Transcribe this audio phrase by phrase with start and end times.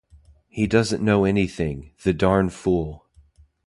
[0.47, 3.05] He doesn't know anything, the darn fool!